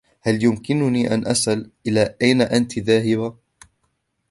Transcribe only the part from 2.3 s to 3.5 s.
أنتِ ذاهبة؟